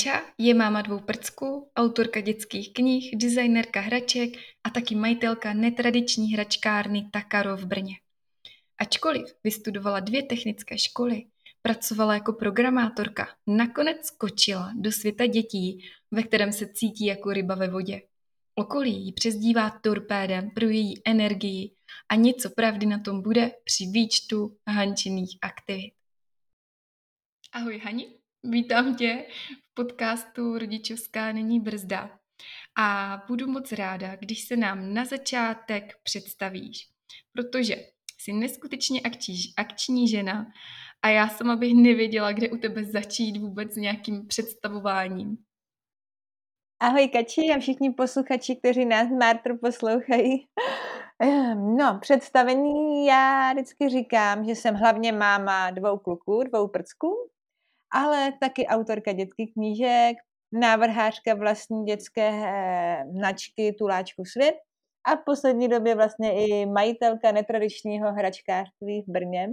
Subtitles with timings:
[0.00, 4.30] Hanča je máma dvou prcků, autorka dětských knih, designerka hraček
[4.64, 7.94] a taky majitelka netradiční hračkárny Takaro v Brně.
[8.78, 11.24] Ačkoliv vystudovala dvě technické školy,
[11.62, 17.68] pracovala jako programátorka, nakonec skočila do světa dětí, ve kterém se cítí jako ryba ve
[17.68, 18.02] vodě.
[18.54, 21.70] Okolí ji přezdívá torpédem pro její energii
[22.08, 25.92] a něco pravdy na tom bude při výčtu hančiných aktivit.
[27.52, 29.26] Ahoj Hani, vítám tě
[29.70, 32.18] v podcastu Rodičovská není brzda
[32.78, 36.88] a budu moc ráda, když se nám na začátek představíš,
[37.32, 37.76] protože
[38.18, 40.46] jsi neskutečně akční, akční žena
[41.02, 45.36] a já sama bych nevěděla, kde u tebe začít vůbec s nějakým představováním.
[46.82, 50.46] Ahoj Kači a všichni posluchači, kteří nás Martr poslouchají.
[51.54, 57.30] No, představení já vždycky říkám, že jsem hlavně máma dvou kluků, dvou prcků,
[57.92, 60.16] ale taky autorka dětských knížek,
[60.52, 64.54] návrhářka vlastní dětské eh, značky Tuláčku svět
[65.04, 69.48] a v poslední době vlastně i majitelka netradičního hračkářství v Brně.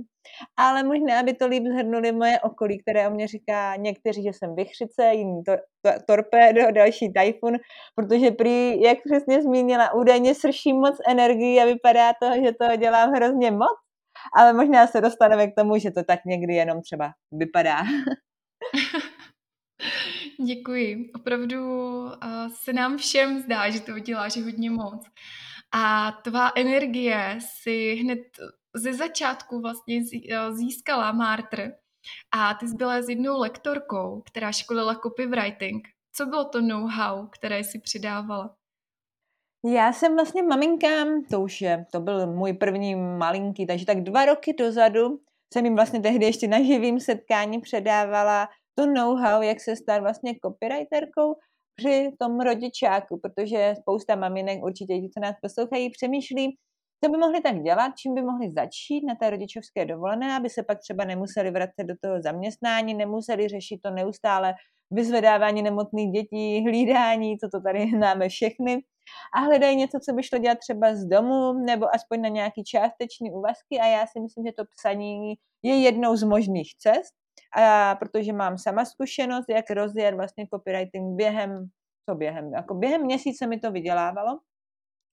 [0.58, 4.56] Ale možná, aby to líp zhrnuli moje okolí, které o mě říká někteří, že jsem
[4.56, 7.54] vychřice, jiný to, to, torpédo, další tajfun,
[7.96, 13.12] protože prý, jak přesně zmínila, údajně srší moc energii a vypadá to, že to dělám
[13.12, 13.87] hrozně moc.
[14.34, 17.84] Ale možná se dostaneme k tomu, že to tak někdy jenom třeba vypadá.
[20.46, 21.12] Děkuji.
[21.16, 21.58] Opravdu
[22.64, 25.06] se nám všem zdá, že to děláš hodně moc.
[25.74, 28.20] A tvá energie si hned
[28.76, 30.02] ze začátku vlastně
[30.52, 31.72] získala Martr.
[32.32, 35.88] A ty jsi byla s jednou lektorkou, která školila copywriting.
[36.14, 38.57] Co bylo to know-how, které si přidávala?
[39.66, 44.26] Já jsem vlastně maminkám, to už je, to byl můj první malinký, takže tak dva
[44.26, 45.20] roky dozadu
[45.54, 50.34] jsem jim vlastně tehdy ještě na živým setkání předávala to know-how, jak se stát vlastně
[50.46, 51.36] copywriterkou
[51.76, 56.58] při tom rodičáku, protože spousta maminek, určitě ti, co nás poslouchají, přemýšlí,
[57.04, 60.64] co by mohli tak dělat, čím by mohli začít na té rodičovské dovolené, aby se
[60.64, 64.54] pak třeba nemuseli vracet do toho zaměstnání, nemuseli řešit to neustále
[64.92, 68.84] vyzvedávání nemocných dětí, hlídání, co to tady známe všechny.
[69.36, 73.32] A hledají něco, co by šlo dělat třeba z domu, nebo aspoň na nějaký částečný
[73.32, 73.80] úvazky.
[73.82, 77.14] A já si myslím, že to psaní je jednou z možných cest.
[77.58, 81.68] A protože mám sama zkušenost, jak rozjet vlastně copywriting během,
[82.10, 84.40] co během, jako během měsíce mi to vydělávalo.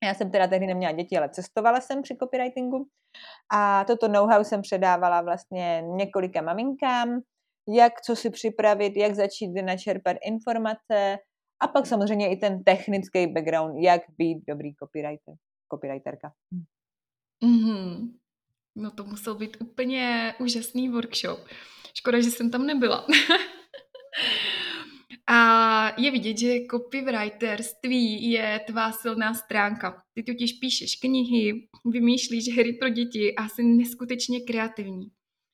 [0.03, 2.87] Já jsem teda tehdy neměla děti, ale cestovala jsem při copywritingu
[3.53, 7.19] a toto know-how jsem předávala vlastně několika maminkám,
[7.67, 11.17] jak co si připravit, jak začít načerpat informace
[11.59, 15.35] a pak samozřejmě i ten technický background, jak být dobrý copywriter,
[15.73, 16.33] copywriterka.
[17.43, 18.13] Mm-hmm.
[18.75, 21.39] No to musel být úplně úžasný workshop.
[21.93, 23.07] Škoda, že jsem tam nebyla.
[25.27, 30.03] A je vidět, že copywriterství je tvá silná stránka.
[30.13, 35.07] Ty totiž píšeš knihy, vymýšlíš hry pro děti a jsi neskutečně kreativní.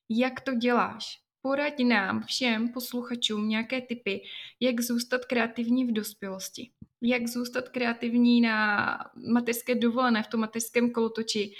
[0.10, 1.21] Jak to děláš?
[1.42, 4.22] Poraď nám všem posluchačům nějaké typy,
[4.60, 6.70] jak zůstat kreativní v dospělosti.
[7.02, 8.98] Jak zůstat kreativní na
[9.34, 11.54] mateřské dovolené, v tom mateřském kolotoči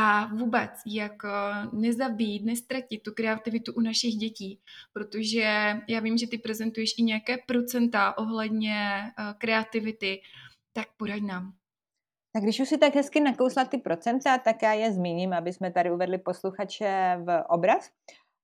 [0.00, 1.28] a vůbec, jak eh,
[1.72, 4.60] nezabít, nestratit tu kreativitu u našich dětí,
[4.92, 10.20] protože já vím, že ty prezentuješ i nějaké procenta ohledně eh, kreativity,
[10.72, 11.52] tak poraď nám.
[12.32, 15.72] Tak když už si tak hezky nakousla ty procenta, tak já je zmíním, aby jsme
[15.72, 17.90] tady uvedli posluchače v obraz.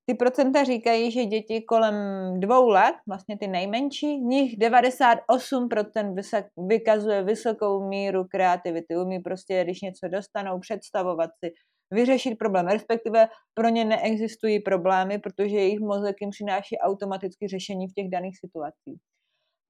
[0.07, 1.95] Ty procenta říkají, že děti kolem
[2.41, 8.97] dvou let, vlastně ty nejmenší, z nich 98% vykazuje vysokou míru kreativity.
[8.97, 11.53] Umí prostě, když něco dostanou, představovat si,
[11.91, 17.93] vyřešit problém, respektive pro ně neexistují problémy, protože jejich mozek jim přináší automaticky řešení v
[17.93, 19.01] těch daných situacích.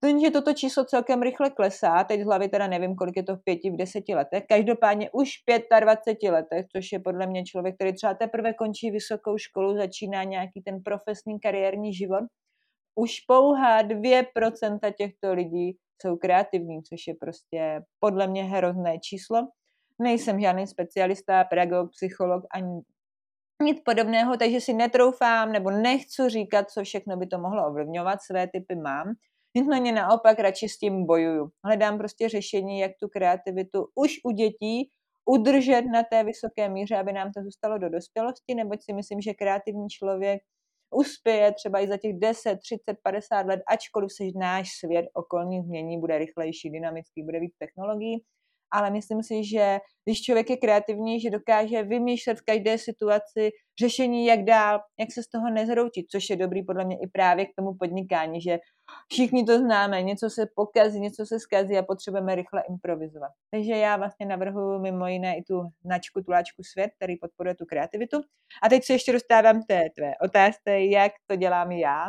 [0.07, 3.45] Jenže toto číslo celkem rychle klesá, teď z hlavy teda nevím, kolik je to v
[3.45, 7.93] pěti, v deseti letech, každopádně už v 25 letech, což je podle mě člověk, který
[7.95, 12.25] třeba teprve končí vysokou školu, začíná nějaký ten profesní kariérní život,
[12.95, 19.49] už pouhá 2% těchto lidí jsou kreativní, což je prostě podle mě hrozné číslo.
[19.99, 22.81] Nejsem žádný specialista, pedagog, psycholog ani
[23.63, 28.47] nic podobného, takže si netroufám nebo nechci říkat, co všechno by to mohlo ovlivňovat, své
[28.47, 29.15] typy mám.
[29.57, 31.51] Nicméně naopak radši s tím bojuju.
[31.65, 34.91] Hledám prostě řešení, jak tu kreativitu už u dětí
[35.25, 39.35] udržet na té vysoké míře, aby nám to zůstalo do dospělosti, neboť si myslím, že
[39.35, 40.43] kreativní člověk
[40.95, 46.01] uspěje třeba i za těch 10, 30, 50 let, ačkoliv se náš svět okolní změní,
[46.01, 48.25] bude rychlejší, dynamický, bude víc technologií,
[48.75, 53.51] ale myslím si, že když člověk je kreativní, že dokáže vymýšlet v každé situaci
[53.81, 57.47] řešení, jak dál, jak se z toho nezroutit, což je dobrý podle mě i právě
[57.47, 58.59] k tomu podnikání, že
[59.13, 63.31] všichni to známe, něco se pokazí, něco se skazí a potřebujeme rychle improvizovat.
[63.51, 68.17] Takže já vlastně navrhuji mimo jiné i tu značku Tuláčku svět, který podporuje tu kreativitu.
[68.63, 72.09] A teď se ještě dostávám té tvé otázce, jak to dělám já,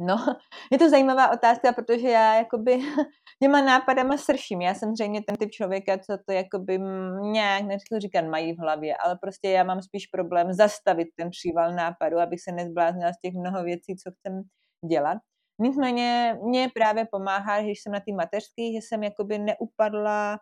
[0.00, 0.16] No,
[0.72, 2.78] je to zajímavá otázka, protože já jakoby
[3.42, 4.60] těma nápadama srším.
[4.60, 6.78] Já jsem zřejmě ten typ člověka, co to jakoby
[7.20, 11.74] nějak, nechci říkat, mají v hlavě, ale prostě já mám spíš problém zastavit ten příval
[11.74, 14.42] nápadu, abych se nezbláznila z těch mnoho věcí, co chcem
[14.88, 15.18] dělat.
[15.60, 20.38] Nicméně mě právě pomáhá, že jsem na té mateřské, že jsem jakoby neupadla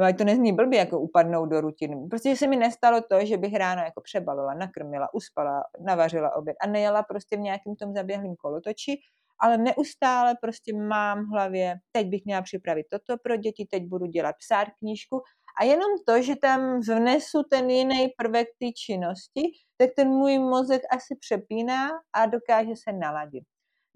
[0.00, 2.08] nebo to nezní blbě jako upadnout do rutiny.
[2.10, 6.66] Prostě se mi nestalo to, že bych ráno jako přebalila, nakrmila, uspala, navařila oběd a
[6.66, 8.96] nejela prostě v nějakém tom zaběhlém kolotoči,
[9.38, 14.06] ale neustále prostě mám v hlavě, teď bych měla připravit toto pro děti, teď budu
[14.06, 15.22] dělat psát knížku
[15.60, 19.42] a jenom to, že tam vnesu ten jiný prvek té činnosti,
[19.76, 23.44] tak ten můj mozek asi přepíná a dokáže se naladit.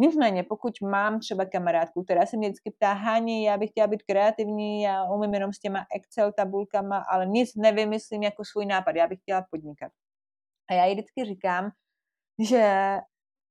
[0.00, 4.03] Nicméně, pokud mám třeba kamarádku, která se mě vždycky ptá, Hani, já bych chtěla být
[4.03, 9.06] kreativní, já umím jenom s těma Excel tabulkama, ale nic nevymyslím jako svůj nápad, já
[9.06, 9.93] bych chtěla podnikat.
[10.71, 11.71] A já jí vždycky říkám,
[12.43, 12.97] že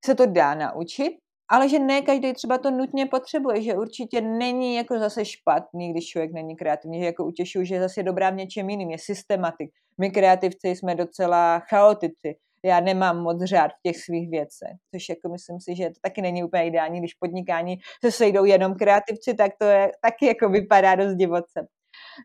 [0.06, 1.18] se to dá naučit,
[1.50, 6.08] ale že ne každý třeba to nutně potřebuje, že určitě není jako zase špatný, když
[6.08, 9.70] člověk není kreativní, že jako utěšuju, že zase je dobrá v něčem jiným, je systematik.
[10.02, 12.36] My kreativci jsme docela chaotici
[12.68, 16.22] já nemám moc řád v těch svých věcech, což jako myslím si, že to taky
[16.22, 20.96] není úplně ideální, když podnikání se sejdou jenom kreativci, tak to je taky jako vypadá
[20.96, 21.68] dost divoce.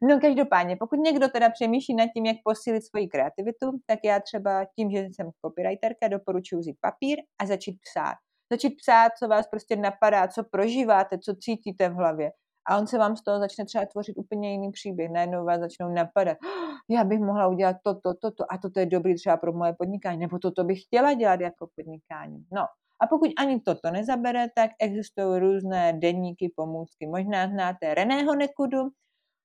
[0.03, 4.65] No každopádně, pokud někdo teda přemýšlí nad tím, jak posílit svoji kreativitu, tak já třeba
[4.77, 8.15] tím, že jsem copywriterka, doporučuji vzít papír a začít psát.
[8.53, 12.31] Začít psát, co vás prostě napadá, co prožíváte, co cítíte v hlavě
[12.69, 15.11] a on se vám z toho začne třeba tvořit úplně jiný příběh.
[15.11, 16.39] Najednou vás začnou napadat,
[16.91, 20.39] já bych mohla udělat toto, toto a toto je dobrý třeba pro moje podnikání, nebo
[20.39, 22.45] toto bych chtěla dělat jako podnikání.
[22.53, 22.63] No,
[23.03, 27.07] a pokud ani toto nezabere, tak existují různé denníky, pomůcky.
[27.07, 28.89] Možná znáte Reného Nekudu,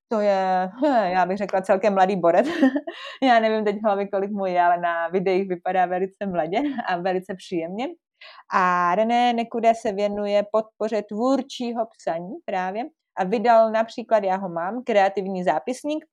[0.09, 0.69] to je,
[1.11, 2.47] já bych řekla, celkem mladý borec.
[3.23, 7.35] já nevím teď hlavy, kolik mu je, ale na videích vypadá velice mladě a velice
[7.35, 7.87] příjemně.
[8.53, 12.83] A René Nekuda se věnuje podpoře tvůrčího psaní právě
[13.17, 16.05] a vydal například, já ho mám, kreativní zápisník,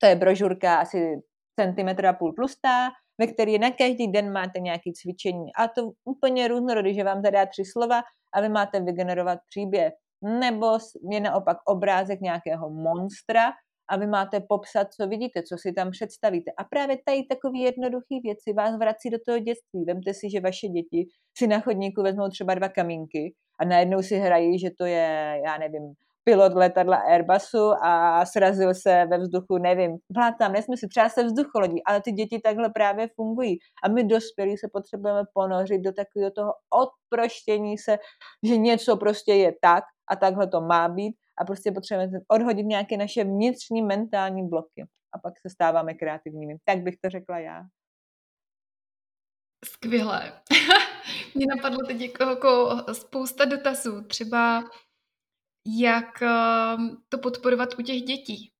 [0.00, 1.20] to je brožurka asi
[1.60, 2.88] centimetra půl tlustá,
[3.20, 5.54] ve který na každý den máte nějaké cvičení.
[5.58, 8.02] A to úplně různorodý, že vám zadá tři slova
[8.34, 9.92] a vy máte vygenerovat příběh.
[10.22, 10.78] Nebo
[11.10, 13.52] je naopak obrázek nějakého monstra
[13.90, 16.50] a vy máte popsat, co vidíte, co si tam představíte.
[16.58, 19.84] A právě tady takové jednoduché věci vás vrací do toho dětství.
[19.84, 21.06] Vemte si, že vaše děti
[21.38, 25.58] si na chodníku vezmou třeba dva kamínky a najednou si hrají, že to je, já
[25.58, 25.94] nevím,
[26.28, 29.96] pilot letadla Airbusu a srazil se ve vzduchu, nevím,
[30.38, 33.58] tam nesmysl, třeba se vzducholodí, ale ty děti takhle právě fungují.
[33.84, 37.98] A my dospělí se potřebujeme ponořit do takového toho odproštění se,
[38.42, 42.96] že něco prostě je tak a takhle to má být a prostě potřebujeme odhodit nějaké
[42.96, 46.56] naše vnitřní mentální bloky a pak se stáváme kreativními.
[46.64, 47.62] Tak bych to řekla já.
[49.64, 50.32] Skvělé.
[51.34, 54.04] Mně napadlo teď jako, jako spousta dotazů.
[54.04, 54.64] Třeba
[55.66, 58.52] jak ehm, to podporovat u těch dětí.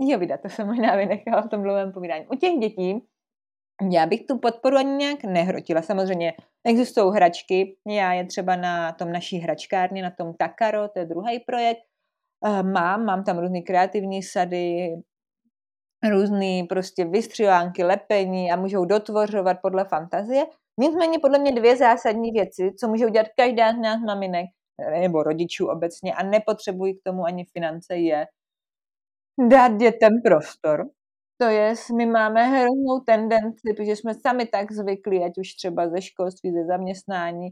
[0.00, 2.26] Jo, vida, to jsem možná vynechala v tom dlouhém povídání.
[2.26, 3.00] U těch dětí
[3.82, 5.82] já bych tu podporu ani nějak nehrotila.
[5.82, 11.04] Samozřejmě existují hračky, já je třeba na tom naší hračkárně, na tom Takaro, to je
[11.04, 11.80] druhý projekt,
[12.46, 14.88] eh, mám, mám tam různé kreativní sady,
[16.10, 20.44] různé prostě vystřivánky, lepení a můžou dotvořovat podle fantazie.
[20.80, 24.46] Nicméně podle mě dvě zásadní věci, co může udělat každá z nás maminek,
[25.00, 28.26] nebo rodičů obecně a nepotřebují k tomu ani finance, je
[29.50, 30.86] dát dětem prostor,
[31.38, 36.02] To je, my máme hroznou tendenci, protože jsme sami tak zvyklí, ať už třeba ze
[36.02, 37.48] školství, ze zaměstnání,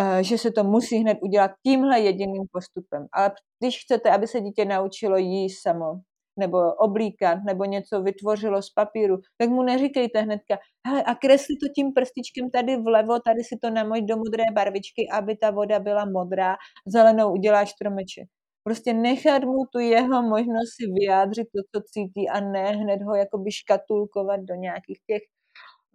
[0.00, 3.06] eh, že se to musí hned udělat tímhle jediným postupem.
[3.12, 6.00] Ale když chcete, aby se dítě naučilo jíst samo,
[6.38, 11.72] nebo oblíkat, nebo něco vytvořilo z papíru, tak mu neříkejte hnedka, hele, a kresli to
[11.76, 16.04] tím prstičkem tady vlevo, tady si to namoď do modré barvičky, aby ta voda byla
[16.04, 18.28] modrá, zelenou uděláš stromeček.
[18.64, 23.14] Prostě nechat mu tu jeho možnost si vyjádřit to, co cítí a ne hned ho
[23.14, 25.22] jakoby škatulkovat do nějakých těch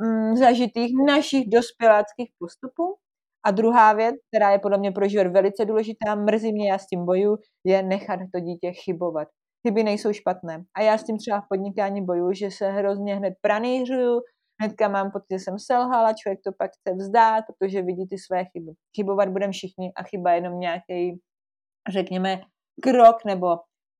[0.01, 2.95] mm, zažitých našich dospěláckých postupů.
[3.45, 6.87] A druhá věc, která je podle mě pro život velice důležitá, mrzí mě, já s
[6.87, 9.27] tím boju, je nechat to dítě chybovat.
[9.67, 10.63] Chyby nejsou špatné.
[10.77, 14.21] A já s tím třeba v podnikání boju, že se hrozně hned pranířuju,
[14.61, 18.45] hnedka mám pocit, že jsem selhala, člověk to pak chce vzdát, protože vidí ty své
[18.45, 18.71] chyby.
[18.97, 21.19] Chybovat budeme všichni a chyba je jenom nějaký,
[21.89, 22.41] řekněme,
[22.83, 23.47] krok nebo,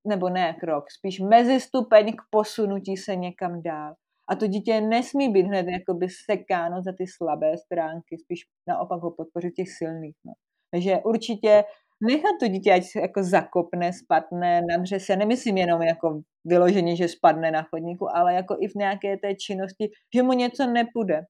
[0.07, 3.93] nebo ne krok, spíš mezistupeň k posunutí se někam dál.
[4.29, 9.11] A to dítě nesmí být hned jakoby sekáno za ty slabé stránky, spíš naopak ho
[9.11, 10.15] podpořit těch silných.
[10.25, 10.33] No.
[10.71, 11.63] Takže určitě
[12.01, 17.07] nechat to dítě, ať se jako zakopne, spadne, nadře se, nemyslím jenom jako vyloženě, že
[17.07, 21.21] spadne na chodníku, ale jako i v nějaké té činnosti, že mu něco nepůjde.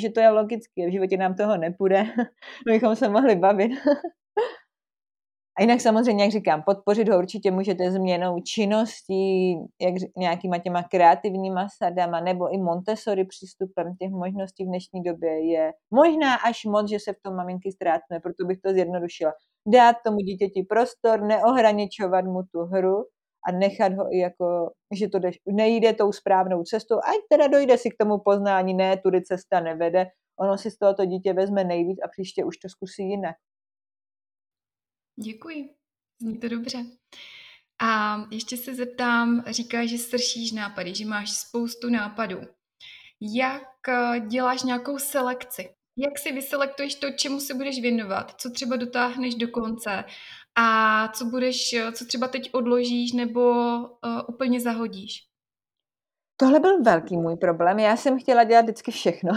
[0.00, 2.04] Že to je logické, v životě nám toho nepůjde,
[2.66, 3.72] bychom se mohli bavit.
[5.58, 11.68] A jinak samozřejmě, jak říkám, podpořit ho určitě můžete změnou činností, jak nějakýma těma kreativníma
[11.78, 17.00] sadama, nebo i Montessori přístupem těch možností v dnešní době je možná až moc, že
[17.00, 19.32] se v tom maminky ztrácíme, proto bych to zjednodušila.
[19.66, 23.04] Dát tomu dítěti prostor, neohraničovat mu tu hru
[23.48, 25.18] a nechat ho i jako, že to
[25.52, 30.06] nejde tou správnou cestou, ať teda dojde si k tomu poznání, ne, tudy cesta nevede,
[30.40, 33.36] ono si z tohoto dítě vezme nejvíc a příště už to zkusí jinak.
[35.24, 35.74] Děkuji,
[36.20, 36.78] zní to dobře.
[37.82, 42.40] A ještě se zeptám, říkáš, že sršíš nápady, že máš spoustu nápadů.
[43.20, 45.75] Jak eh, děláš nějakou selekci?
[45.96, 48.32] Jak si vyselektuješ to, čemu se budeš věnovat?
[48.40, 50.04] Co třeba dotáhneš do konce?
[50.58, 53.90] A co budeš, co třeba teď odložíš nebo uh,
[54.28, 55.26] úplně zahodíš?
[56.36, 57.78] Tohle byl velký můj problém.
[57.78, 59.32] Já jsem chtěla dělat vždycky všechno.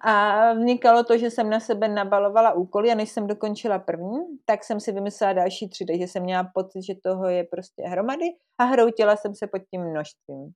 [0.00, 4.64] A vnikalo to, že jsem na sebe nabalovala úkoly a než jsem dokončila první, tak
[4.64, 8.26] jsem si vymyslela další tři, takže jsem měla pocit, že toho je prostě hromady
[8.58, 10.52] a hroutila jsem se pod tím množstvím.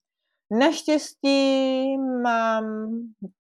[0.51, 2.65] Naštěstí mám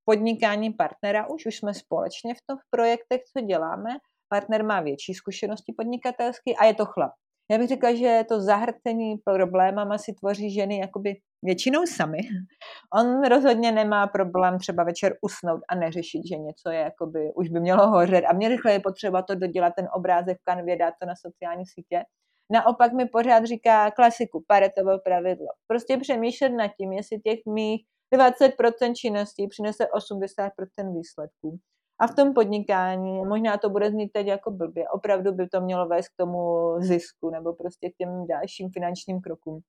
[0.05, 3.91] podnikání partnera, už, už jsme společně v těch projektech, co děláme.
[4.29, 7.13] Partner má větší zkušenosti podnikatelské a je to chlap.
[7.51, 12.19] Já bych řekla, že to zahrcení problémama si tvoří ženy jakoby většinou sami.
[12.95, 17.61] On rozhodně nemá problém třeba večer usnout a neřešit, že něco je jakoby, už by
[17.61, 21.07] mělo hořet a mě rychle je potřeba to dodělat, ten obrázek v kanvě, dát to
[21.07, 22.03] na sociální sítě.
[22.53, 25.47] Naopak mi pořád říká klasiku, paretovo pravidlo.
[25.67, 31.59] Prostě přemýšlet nad tím, jestli těch mých 20% činností přinese 80% výsledků.
[32.00, 35.88] A v tom podnikání, možná to bude znít teď jako blbě, opravdu by to mělo
[35.88, 39.61] vést k tomu zisku nebo prostě k těm dalším finančním krokům.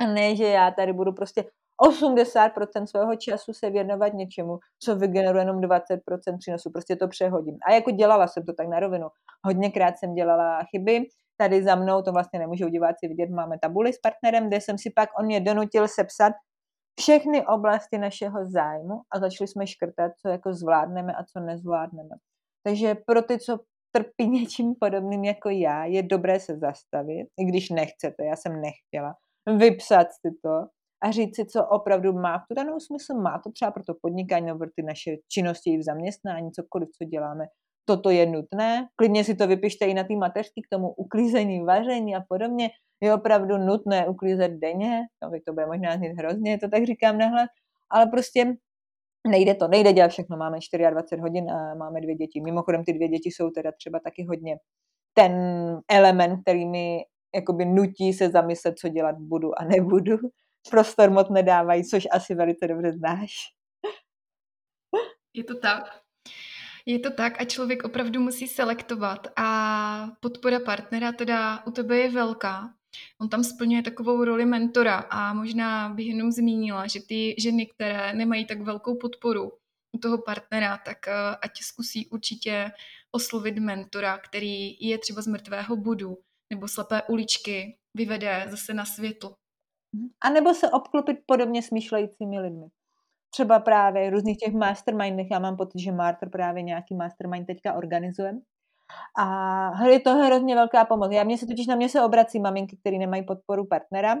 [0.00, 1.44] A ne, že já tady budu prostě
[1.88, 6.70] 80% svého času se věnovat něčemu, co vygeneruje jenom 20% přínosu.
[6.70, 7.58] Prostě to přehodím.
[7.66, 9.08] A jako dělala jsem to tak na rovinu.
[9.44, 11.06] Hodněkrát jsem dělala chyby.
[11.40, 14.90] Tady za mnou, to vlastně nemůžou diváci vidět, máme tabuli s partnerem, kde jsem si
[14.90, 16.32] pak, on mě donutil sepsat
[17.00, 22.16] všechny oblasti našeho zájmu a začali jsme škrtat, co jako zvládneme a co nezvládneme.
[22.66, 23.58] Takže pro ty, co
[23.96, 29.14] trpí něčím podobným jako já, je dobré se zastavit, i když nechcete, já jsem nechtěla,
[29.58, 30.66] vypsat si to
[31.02, 33.14] a říct si, co opravdu má v tu danou smysl.
[33.14, 37.46] Má to třeba pro to podnikání nebo ty naše činnosti v zaměstnání, cokoliv, co děláme.
[37.90, 38.88] Toto je nutné.
[38.96, 42.70] Klidně si to vypište i na té mateřky k tomu uklízení, vaření a podobně.
[43.00, 45.00] Je opravdu nutné uklízet denně.
[45.22, 47.46] No, to bude možná znít hrozně, to tak říkám nahle.
[47.90, 48.56] Ale prostě
[49.26, 50.36] nejde to, nejde dělat všechno.
[50.36, 50.58] Máme
[50.90, 52.40] 24 hodin a máme dvě děti.
[52.40, 54.56] Mimochodem ty dvě děti jsou teda třeba taky hodně
[55.14, 55.32] ten
[55.90, 57.04] element, který mi
[57.34, 60.16] jakoby nutí se zamyslet, co dělat budu a nebudu.
[60.70, 63.32] Prostor moc nedávají, což asi velice dobře znáš.
[65.34, 66.09] Je to tak.
[66.86, 72.10] Je to tak a člověk opravdu musí selektovat a podpora partnera teda u tebe je
[72.10, 72.74] velká.
[73.20, 78.14] On tam splňuje takovou roli mentora a možná bych jenom zmínila, že ty ženy, které
[78.14, 79.52] nemají tak velkou podporu
[79.96, 82.72] u toho partnera, tak eh, ať zkusí určitě
[83.12, 86.18] oslovit mentora, který je třeba z mrtvého budu
[86.52, 89.34] nebo slepé uličky vyvede zase na světlo.
[90.20, 92.66] A nebo se obklopit podobně smýšlejícími lidmi.
[93.30, 98.32] Třeba právě různých těch mastermindech, já mám pocit, že Martr právě nějaký mastermind teďka organizuje.
[99.18, 101.12] A je to hrozně velká pomoc.
[101.12, 104.16] Já mě se totiž na mě se obrací maminky, které nemají podporu partnera,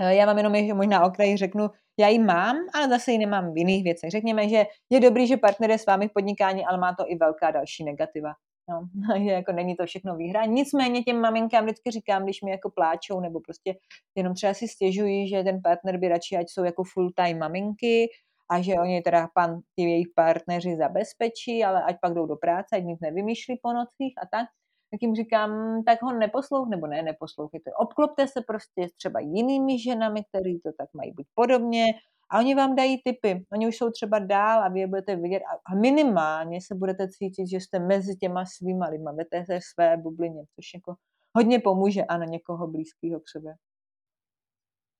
[0.00, 3.52] Eh, já mám jenom, že možná okraji řeknu, já ji mám, ale zase ji nemám
[3.52, 4.10] v jiných věcech.
[4.10, 7.16] Řekněme, že je dobrý, že partner je s vámi v podnikání, ale má to i
[7.16, 8.32] velká další negativa.
[8.70, 8.88] No,
[9.24, 10.44] že jako není to všechno výhra.
[10.44, 13.74] Nicméně těm maminkám vždycky říkám, když mi jako pláčou nebo prostě
[14.16, 18.08] jenom třeba si stěžují, že ten partner by radši, ať jsou jako full-time maminky
[18.50, 22.76] a že oni teda pan, ty jejich partneři zabezpečí, ale ať pak jdou do práce,
[22.76, 24.46] ať nic nevymýšlí po nocích a tak
[24.92, 27.70] tak jim říkám, tak ho neposlouch, nebo ne, neposlouchejte.
[27.78, 31.84] Obklopte se prostě třeba jinými ženami, které to tak mají být podobně
[32.30, 33.46] a oni vám dají typy.
[33.52, 37.46] Oni už jsou třeba dál a vy je budete vidět a minimálně se budete cítit,
[37.50, 40.94] že jste mezi těma svýma lidma, ve té své bublině, což jako
[41.36, 43.54] hodně pomůže a na někoho blízkého k sobě.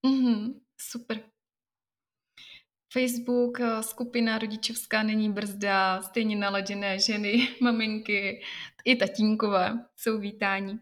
[0.07, 1.21] Mm-hmm, super.
[2.93, 8.43] Facebook, eh, skupina rodičovská není brzda, stejně naladěné ženy, maminky
[8.85, 10.79] i tatínkové jsou vítání.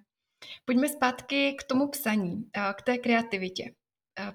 [0.65, 3.75] Pojďme zpátky k tomu psaní, k té kreativitě.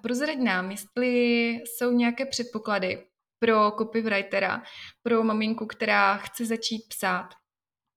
[0.02, 3.06] Prozrať nám, jestli jsou nějaké předpoklady
[3.40, 4.64] pro copywritera,
[5.04, 7.30] pro maminku, která chce začít psát.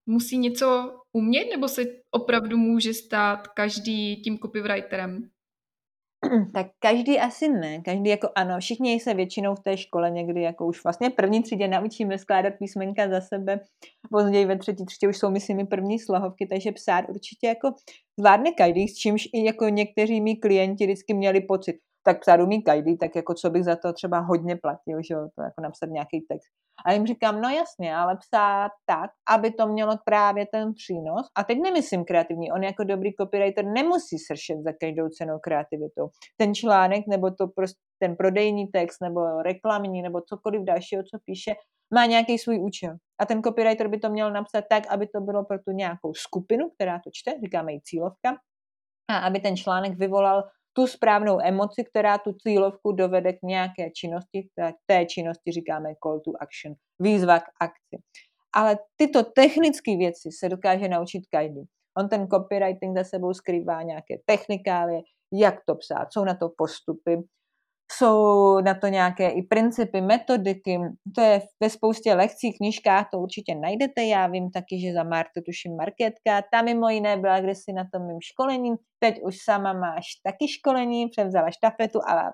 [0.08, 5.30] Musí něco umět, nebo se opravdu může stát každý tím copywriterem?
[6.54, 7.82] tak každý asi ne.
[7.82, 11.68] Každý jako ano, všichni se většinou v té škole někdy jako už vlastně první třídě
[11.68, 13.60] naučíme skládat písmenka za sebe.
[14.10, 17.74] Později ve třetí třídě už jsou myslím první slohovky, takže psát určitě jako
[18.18, 22.62] zvládne každý, s čímž i jako někteří mý klienti vždycky měli pocit, tak psát umí
[22.62, 25.86] každý, tak jako co bych za to třeba hodně platil, že jo, to jako napsat
[25.90, 26.65] nějaký text.
[26.84, 31.26] A jim říkám, no jasně, ale psát tak, aby to mělo právě ten přínos.
[31.36, 36.08] A teď nemyslím kreativní, on jako dobrý copywriter nemusí sršet za každou cenou kreativitou.
[36.36, 41.54] Ten článek nebo to prostě ten prodejní text nebo reklamní nebo cokoliv dalšího, co píše,
[41.94, 42.96] má nějaký svůj účel.
[43.20, 46.70] A ten copywriter by to měl napsat tak, aby to bylo pro tu nějakou skupinu,
[46.70, 48.36] která to čte, říkáme jí cílovka,
[49.10, 50.44] a aby ten článek vyvolal
[50.76, 54.48] tu správnou emoci, která tu cílovku dovede k nějaké činnosti,
[54.86, 58.02] té činnosti říkáme call to action, výzva k akci.
[58.54, 61.62] Ale tyto technické věci se dokáže naučit každý.
[61.98, 65.00] On ten copywriting za sebou skrývá nějaké technikálie,
[65.32, 67.22] jak to psát, jsou na to postupy,
[67.92, 70.78] jsou na to nějaké i principy, metodiky,
[71.14, 75.40] to je ve spoustě lekcí, knižkách, to určitě najdete, já vím taky, že za Martu
[75.46, 80.04] tuším Marketka, ta mimo jiné byla kdysi na tom mým školení, teď už sama máš
[80.24, 82.32] taky školení, převzala štafetu, ale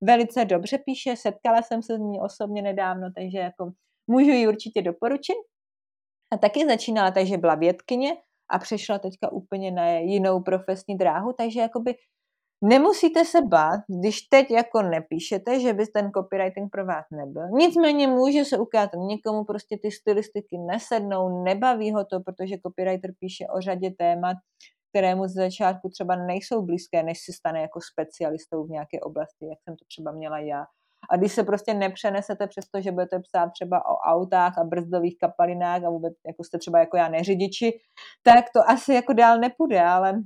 [0.00, 3.72] velice dobře píše, setkala jsem se s ní osobně nedávno, takže jako
[4.10, 5.36] můžu ji určitě doporučit.
[6.32, 8.16] A taky začínala, takže byla vědkyně
[8.50, 11.94] a přešla teďka úplně na jinou profesní dráhu, takže jakoby
[12.64, 17.42] Nemusíte se bát, když teď jako nepíšete, že by ten copywriting pro vás nebyl.
[17.58, 23.44] Nicméně může se ukázat někomu prostě ty stylistiky nesednou, nebaví ho to, protože copywriter píše
[23.56, 24.36] o řadě témat,
[24.90, 29.46] které mu z začátku třeba nejsou blízké, než se stane jako specialistou v nějaké oblasti,
[29.48, 30.64] jak jsem to třeba měla já.
[31.10, 35.16] A když se prostě nepřenesete přes to, že budete psát třeba o autách a brzdových
[35.20, 37.72] kapalinách a vůbec jako jste třeba jako já neřidiči,
[38.22, 40.22] tak to asi jako dál nepůjde, ale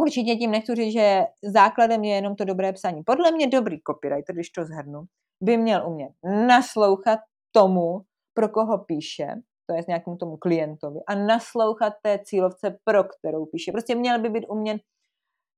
[0.00, 3.02] Určitě tím nechci říct, že základem je jenom to dobré psaní.
[3.02, 5.02] Podle mě dobrý copywriter, když to zhrnu,
[5.42, 6.12] by měl umět
[6.46, 7.18] naslouchat
[7.52, 8.00] tomu,
[8.34, 9.26] pro koho píše,
[9.70, 13.72] to je nějakému tomu klientovi, a naslouchat té cílovce, pro kterou píše.
[13.72, 14.82] Prostě měl by být umět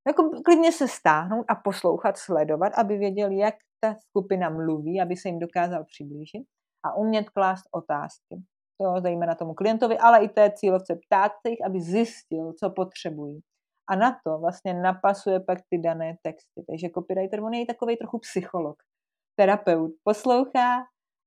[0.06, 5.28] jako klidně se stáhnout a poslouchat, sledovat, aby věděl, jak ta skupina mluví, aby se
[5.28, 6.42] jim dokázal přiblížit
[6.84, 8.36] a umět klást otázky.
[8.80, 13.40] To zejména tomu klientovi, ale i té cílovce ptát se jich, aby zjistil, co potřebují
[13.90, 16.64] a na to vlastně napasuje pak ty dané texty.
[16.70, 18.82] Takže copywriter, on je takový trochu psycholog,
[19.36, 19.92] terapeut.
[20.02, 20.78] Poslouchá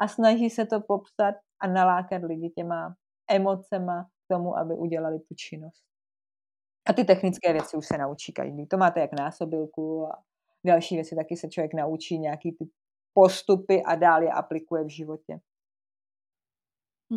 [0.01, 2.95] a snaží se to popsat a nalákat lidi těma
[3.29, 5.83] emocema k tomu, aby udělali tu činnost.
[6.89, 8.67] A ty technické věci už se naučí každý.
[8.67, 10.23] To máte jak násobilku a
[10.65, 12.65] další věci taky se člověk naučí nějaký ty
[13.13, 15.39] postupy a dál je aplikuje v životě.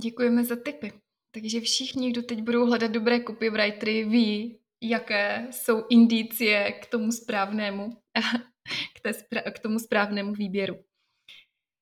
[0.03, 0.93] Děkujeme za tipy.
[1.31, 7.91] Takže všichni, kdo teď budou hledat dobré copywritery, ví, jaké jsou indicie k tomu správnému,
[8.97, 9.13] k, té,
[9.51, 10.75] k tomu správnému výběru.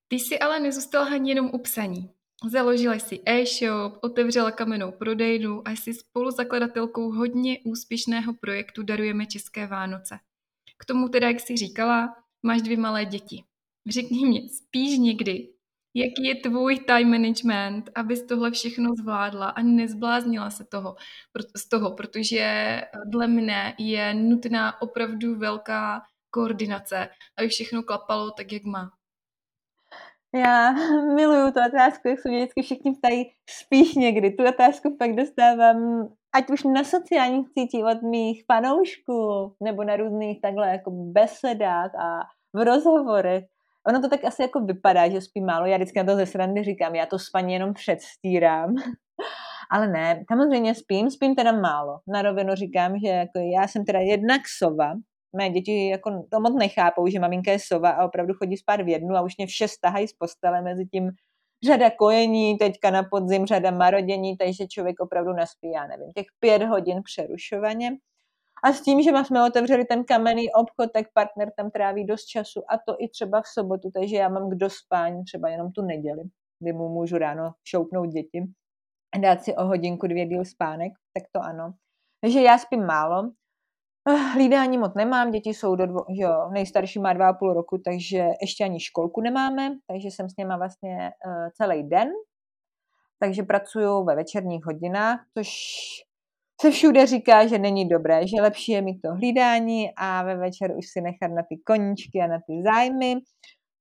[0.09, 2.11] Ty jsi ale nezůstala ani jenom u psaní.
[2.51, 10.19] Založila jsi e-shop, otevřela kamennou prodejnu a jsi spoluzakladatelkou hodně úspěšného projektu Darujeme České Vánoce.
[10.79, 13.45] K tomu teda, jak jsi říkala, máš dvě malé děti.
[13.89, 15.49] Řekni mi, spíš někdy,
[15.95, 20.97] Jaký je tvůj time management, abys tohle všechno zvládla a nezbláznila se toho,
[21.57, 28.65] z toho, protože dle mne je nutná opravdu velká koordinace, aby všechno klapalo tak, jak
[28.65, 28.91] má.
[30.35, 30.73] Já
[31.15, 34.31] miluju tu otázku, jak se mě vždycky všichni ptají, spíš někdy.
[34.31, 40.41] Tu otázku pak dostávám ať už na sociálních sítích od mých fanoušků, nebo na různých
[40.41, 42.21] takhle jako besedách a
[42.53, 43.45] v rozhovorech,
[43.89, 45.67] ono to tak asi jako vypadá, že spím málo.
[45.67, 48.75] Já vždycky na to ze srandy říkám, já to spaní jenom předstírám.
[49.71, 52.01] Ale ne, samozřejmě spím, spím teda málo.
[52.09, 54.93] Na rovinu říkám, že jako já jsem teda jednak sova,
[55.37, 58.89] mé děti jako to moc nechápou, že maminka je sova a opravdu chodí spát v
[58.89, 61.11] jednu a už mě vše stahají z postele mezi tím
[61.67, 66.63] řada kojení, teďka na podzim řada marodění, takže člověk opravdu nespí, já nevím, těch pět
[66.63, 67.91] hodin přerušovaně.
[68.65, 72.63] A s tím, že jsme otevřeli ten kamenný obchod, tak partner tam tráví dost času
[72.69, 76.23] a to i třeba v sobotu, takže já mám k dospání třeba jenom tu neděli,
[76.61, 78.45] kdy mu můžu ráno šoupnout děti
[79.15, 81.75] a dát si o hodinku, dvě díl spánek, tak to ano.
[82.21, 83.31] Takže já spím málo,
[84.09, 87.53] eh, Hlídání moc nemám, děti jsou do dvo, že jo, nejstarší má dva a půl
[87.53, 92.09] roku, takže ještě ani školku nemáme, takže jsem s něma vlastně uh, celý den,
[93.19, 95.49] takže pracuju ve večerních hodinách, což
[96.63, 100.77] se všude říká, že není dobré, že lepší je mít to hlídání a ve večer
[100.77, 103.15] už si nechat na ty koníčky a na ty zájmy.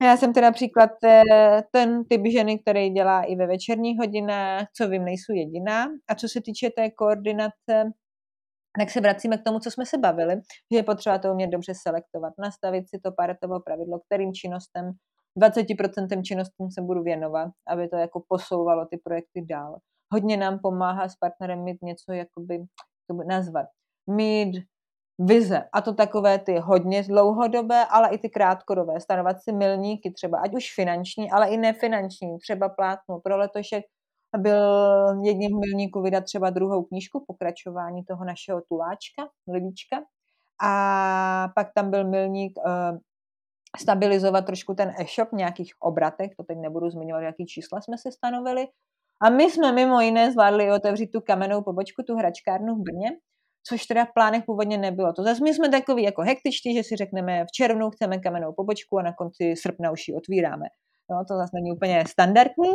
[0.04, 1.22] Já jsem teda příklad eh,
[1.72, 5.86] ten typ ženy, který dělá i ve večerních hodinách, co vím, nejsou jediná.
[6.10, 7.92] A co se týče té koordinace,
[8.80, 10.36] tak se vracíme k tomu, co jsme se bavili,
[10.72, 14.92] že je potřeba to umět dobře selektovat, nastavit si to paretovo pravidlo, kterým činnostem,
[15.42, 19.80] 20% činnostům se budu věnovat, aby to jako posouvalo ty projekty dál
[20.14, 22.66] hodně nám pomáhá s partnerem mít něco, jakoby,
[23.08, 23.66] to nazvat,
[24.08, 24.64] mít
[25.20, 25.64] vize.
[25.74, 29.00] A to takové ty hodně dlouhodobé, ale i ty krátkodobé.
[29.00, 32.40] Stanovat si milníky třeba, ať už finanční, ale i nefinanční.
[32.40, 33.84] Třeba plátnu pro letošek
[34.38, 34.64] byl
[35.24, 39.98] jedním milníků vydat třeba druhou knížku, pokračování toho našeho tuláčka, livíčka.
[40.64, 42.98] A pak tam byl milník uh,
[43.80, 48.68] stabilizovat trošku ten e-shop, nějakých obratech, to teď nebudu zmiňovat, jaký čísla jsme si stanovili,
[49.22, 53.10] a my jsme mimo jiné zvládli otevřít tu kamennou pobočku, tu hračkárnu v Brně,
[53.68, 55.14] což teda v plánech původně nebylo.
[55.14, 58.98] To zase my jsme takový jako hektičtí, že si řekneme v červnu chceme kamennou pobočku
[58.98, 60.66] a na konci srpna už ji otvíráme.
[61.12, 62.70] No, to zase není úplně standardní,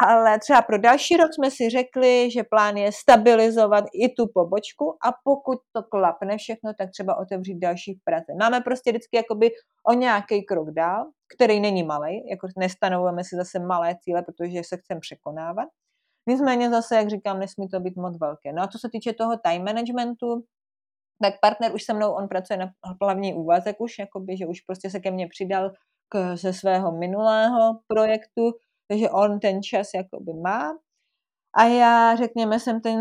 [0.00, 4.96] ale třeba pro další rok jsme si řekli, že plán je stabilizovat i tu pobočku
[5.06, 8.34] a pokud to klapne všechno, tak třeba otevřít další v Praze.
[8.40, 9.50] Máme prostě vždycky jakoby
[9.86, 14.76] o nějaký krok dál, který není malý, jako nestanovujeme si zase malé cíle, protože se
[14.76, 15.68] chceme překonávat.
[16.28, 18.52] Nicméně zase, jak říkám, nesmí to být moc velké.
[18.52, 20.44] No a co se týče toho time managementu,
[21.22, 22.70] tak partner už se mnou, on pracuje na
[23.02, 25.70] hlavní úvazek už, jakoby, že už prostě se ke mně přidal
[26.08, 28.52] k, ze svého minulého projektu,
[28.92, 30.72] takže on ten čas jakoby má.
[31.56, 32.98] A já, řekněme, jsem ten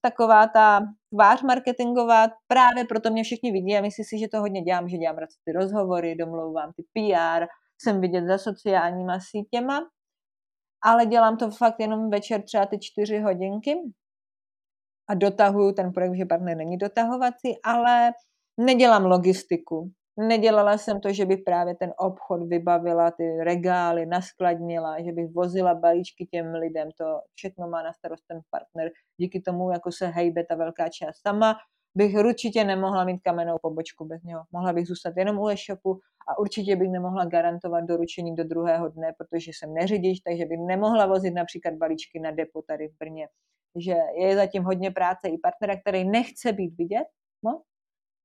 [0.00, 0.80] taková ta
[1.14, 4.96] tvář marketingová, právě proto mě všichni vidí a myslí si, že to hodně dělám, že
[4.96, 7.46] dělám ty rozhovory, domlouvám ty PR,
[7.82, 9.80] jsem vidět za sociálníma sítěma,
[10.82, 13.74] ale dělám to fakt jenom večer třeba ty čtyři hodinky
[15.08, 18.12] a dotahuju ten projekt, že partner není dotahovací, ale
[18.60, 19.90] nedělám logistiku.
[20.16, 25.74] Nedělala jsem to, že bych právě ten obchod vybavila, ty regály, naskladnila, že bych vozila
[25.74, 26.88] balíčky těm lidem.
[26.98, 28.90] To všechno má na starost ten partner.
[29.16, 31.16] Díky tomu, jako se hejbe ta velká část.
[31.16, 31.56] Sama
[31.94, 34.42] bych určitě nemohla mít kamennou pobočku bez něho.
[34.52, 39.12] Mohla bych zůstat jenom u e-shopu a určitě bych nemohla garantovat doručení do druhého dne,
[39.18, 43.28] protože jsem neřidič, takže bych nemohla vozit například balíčky na depo tady v Brně.
[43.78, 47.04] že je zatím hodně práce i partnera, který nechce být vidět,
[47.44, 47.62] no,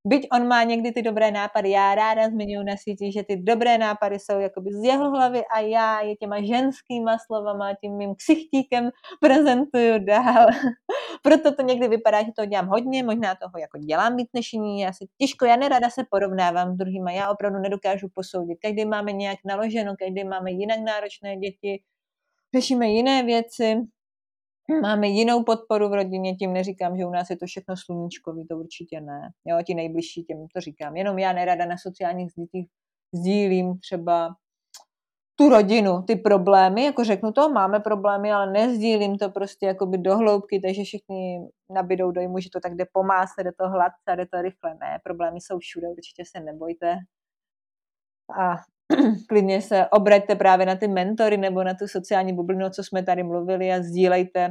[0.06, 3.78] Byť on má někdy ty dobré nápady, já ráda zmiňuji na síti, že ty dobré
[3.78, 8.90] nápady jsou jakoby z jeho hlavy a já je těma ženskýma slovama, tím mým ksichtíkem
[9.22, 10.48] prezentuju dál.
[11.24, 14.80] Proto to někdy vypadá, že to dělám hodně, možná toho jako dělám víc než jiný,
[14.82, 18.58] já si těžko, já nerada se porovnávám s druhýma, já opravdu nedokážu posoudit.
[18.62, 21.82] Každý máme nějak naloženo, každý máme jinak náročné děti,
[22.56, 23.76] řešíme jiné věci,
[24.82, 28.58] Máme jinou podporu v rodině, tím neříkám, že u nás je to všechno sluníčkový, to
[28.58, 29.30] určitě ne.
[29.46, 30.98] Jo, ti nejbližší, těm to říkám.
[30.98, 32.68] Jenom já nerada na sociálních sítích
[33.14, 34.36] sdílím třeba
[35.36, 40.18] tu rodinu, ty problémy, jako řeknu to, máme problémy, ale nezdílím to prostě jakoby do
[40.18, 44.42] hloubky, takže všichni nabidou dojmu, že to tak jde pomásat, jde to hladce, jde to
[44.42, 44.76] rychle.
[44.76, 46.98] Ne, problémy jsou všude, určitě se nebojte.
[48.40, 48.56] A
[49.28, 53.24] klidně se obraťte právě na ty mentory nebo na tu sociální bublinu, co jsme tady
[53.24, 54.50] mluvili a sdílejte.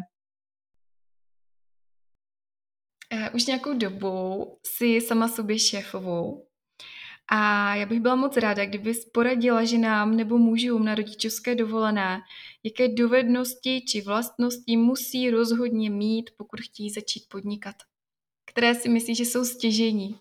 [3.12, 6.48] Uh, už nějakou dobu si sama sobě šéfovou
[7.30, 12.20] a já bych byla moc ráda, kdyby poradila ženám nebo mužům na rodičovské dovolené,
[12.64, 17.74] jaké dovednosti či vlastnosti musí rozhodně mít, pokud chtějí začít podnikat.
[18.50, 20.18] Které si myslí, že jsou stěžení?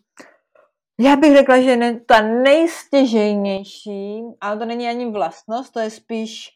[0.99, 6.49] Já bych řekla, že ne, ta nejstěžejnější, ale to není ani vlastnost, to je spíš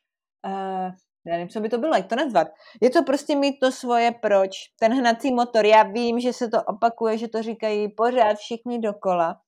[0.45, 0.91] uh,
[1.25, 2.47] já nevím, co by to bylo, jak to nazvat.
[2.81, 5.65] Je to prostě mít to svoje proč, ten hnací motor.
[5.65, 9.39] Já vím, že se to opakuje, že to říkají pořád všichni dokola,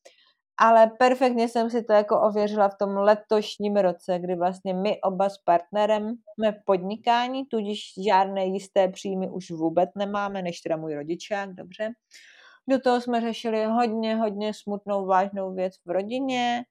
[0.58, 5.30] ale perfektně jsem si to jako ověřila v tom letošním roce, kdy vlastně my oba
[5.30, 10.96] s partnerem jsme v podnikání, tudíž žádné jisté příjmy už vůbec nemáme, než teda můj
[10.96, 11.90] rodičák, dobře.
[12.70, 16.64] Do toho jsme řešili hodně, hodně smutnou, vážnou věc v rodině,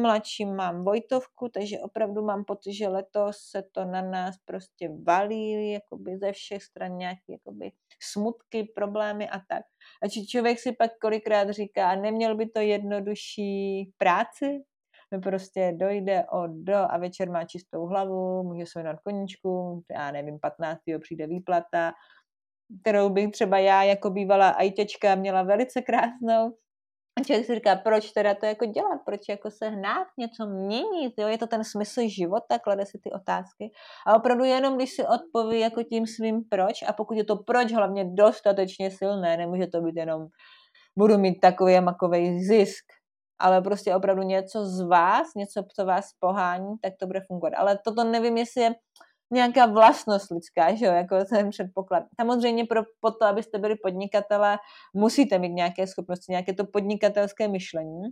[0.00, 5.72] mladším mám Vojtovku, takže opravdu mám pocit, že letos se to na nás prostě valí
[5.72, 9.62] jakoby ze všech stran nějaké jakoby smutky, problémy a tak.
[10.02, 14.62] A či člověk si pak kolikrát říká, neměl by to jednodušší práci,
[15.12, 20.10] no prostě dojde o do a večer má čistou hlavu, může se věnovat koníčku, já
[20.10, 20.80] nevím, 15.
[21.00, 21.92] přijde výplata,
[22.80, 26.52] kterou bych třeba já jako bývalá ajťačka měla velice krásnou,
[27.20, 31.14] a člověk si říká, proč teda to jako dělat, proč jako se hnát, něco měnit,
[31.18, 31.28] jo?
[31.28, 33.70] je to ten smysl života, klade si ty otázky.
[34.06, 37.72] A opravdu jenom, když si odpoví jako tím svým proč, a pokud je to proč
[37.72, 40.26] hlavně dostatečně silné, nemůže to být jenom
[40.98, 42.84] budu mít takový a makový zisk,
[43.38, 47.52] ale prostě opravdu něco z vás, něco, co vás pohání, tak to bude fungovat.
[47.56, 48.74] Ale toto nevím, jestli je
[49.32, 52.04] nějaká vlastnost lidská, že jo, jako ten předpoklad.
[52.20, 54.58] Samozřejmě pro, po to, abyste byli podnikatele,
[54.94, 58.02] musíte mít nějaké schopnosti, nějaké to podnikatelské myšlení,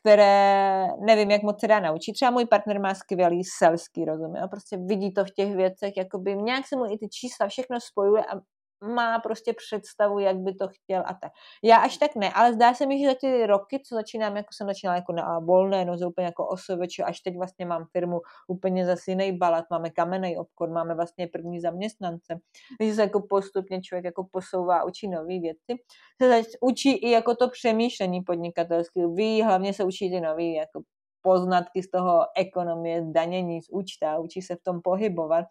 [0.00, 2.12] které nevím, jak moc se dá naučit.
[2.12, 4.48] Třeba můj partner má skvělý selský rozum, jo?
[4.48, 8.24] prostě vidí to v těch věcech, jakoby nějak se mu i ty čísla všechno spojuje
[8.24, 8.40] a
[8.80, 11.32] má prostě představu, jak by to chtěl a tak.
[11.62, 14.48] Já až tak ne, ale zdá se mi, že za ty roky, co začínám, jako
[14.52, 18.86] jsem začínala jako na volné noze, úplně jako osoveč, až teď vlastně mám firmu úplně
[18.86, 22.38] zase jiný balat, máme kamenný obchod, máme vlastně první zaměstnance,
[22.78, 25.74] když se jako postupně člověk jako posouvá, učí nové věci,
[26.22, 30.82] se učí i jako to přemýšlení podnikatelské, ví, hlavně se učí ty nové jako
[31.22, 35.44] poznatky z toho ekonomie, zdanění, z účta, učí se v tom pohybovat.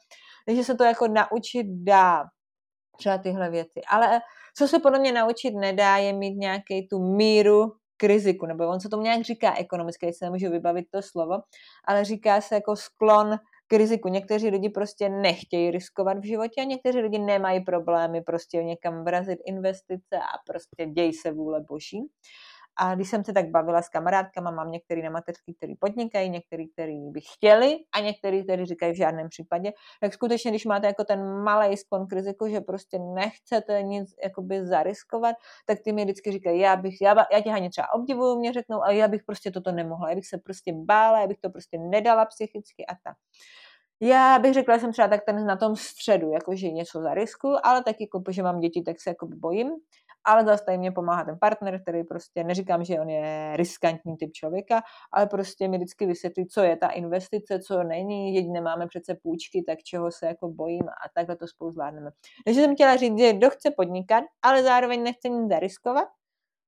[0.45, 2.23] Takže se to jako naučit dá
[2.97, 3.81] třeba tyhle věci.
[3.89, 4.19] Ale
[4.57, 8.79] co se podle mě naučit nedá, je mít nějaký tu míru k riziku, nebo on
[8.79, 11.33] se tomu nějak říká ekonomicky, se nemůžu vybavit to slovo,
[11.87, 14.07] ale říká se jako sklon k riziku.
[14.07, 19.39] Někteří lidi prostě nechtějí riskovat v životě a někteří lidi nemají problémy prostě někam vrazit
[19.45, 21.99] investice a prostě děj se vůle boží.
[22.79, 26.67] A když jsem se tak bavila s kamarádkama, mám některý na mateřský, který podnikají, některý,
[26.67, 31.03] který by chtěli a některý, který říkají v žádném případě, tak skutečně, když máte jako
[31.03, 35.35] ten malý sklon k riziku, že prostě nechcete nic jakoby zariskovat,
[35.65, 38.83] tak ty mi vždycky říkají, já bych, já, já tě Haně třeba obdivuju, mě řeknou,
[38.83, 41.77] a já bych prostě toto nemohla, já bych se prostě bála, já bych to prostě
[41.77, 43.15] nedala psychicky a tak.
[44.01, 47.83] Já bych řekla, že jsem třeba tak ten na tom středu, jakože něco zarisku, ale
[47.83, 49.71] taky, jako, že mám děti, tak se jako bojím
[50.27, 54.33] ale zase tady mě pomáhá ten partner, který prostě, neříkám, že on je riskantní typ
[54.33, 59.15] člověka, ale prostě mi vždycky vysvětlí, co je ta investice, co není, jedině máme přece
[59.23, 62.11] půjčky, tak čeho se jako bojím a takhle to spolu zvládneme.
[62.45, 66.07] Takže jsem chtěla říct, že kdo chce podnikat, ale zároveň nechce nic zariskovat,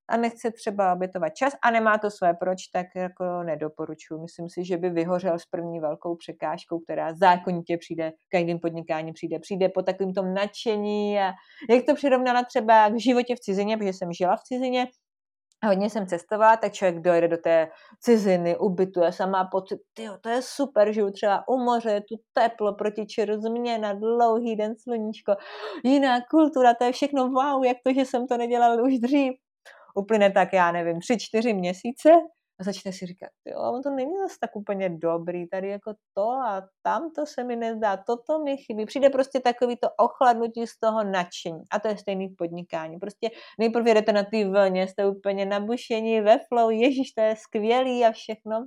[0.10, 4.22] a nechce třeba obětovat čas a nemá to své proč, tak jako nedoporučuji.
[4.22, 9.40] Myslím si, že by vyhořel s první velkou překážkou, která zákonitě přijde, každým podnikání přijde.
[9.40, 11.32] Přijde po takovým tom nadšení a
[11.70, 14.88] jak to přirovnala třeba k životě v cizině, protože jsem žila v cizině,
[15.64, 17.68] a hodně jsem cestovala, tak člověk dojde do té
[18.02, 22.76] ciziny, ubytuje sama má pocit, tyjo, to je super, žiju třeba u moře, tu teplo,
[22.76, 25.36] protičer, změna, dlouhý den, sluníčko,
[25.84, 29.34] jiná kultura, to je všechno wow, jak to, že jsem to nedělala už dřív
[29.96, 32.10] uplyne tak, já nevím, tři, čtyři měsíce
[32.60, 36.30] a začne si říkat, jo, on to není zase tak úplně dobrý, tady jako to
[36.30, 38.86] a tam to se mi nezdá, toto mi chybí.
[38.86, 41.64] Přijde prostě takový to ochladnutí z toho nadšení.
[41.72, 43.00] A to je stejný v podnikání.
[43.00, 48.06] Prostě nejprve jdete na ty vlně, jste úplně nabušení ve flow, ježíš, to je skvělý
[48.06, 48.66] a všechno.